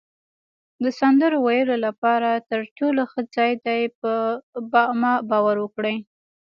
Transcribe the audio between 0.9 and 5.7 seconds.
سندرو ویلو لپاره تر ټولو ښه ځای دی، په ما باور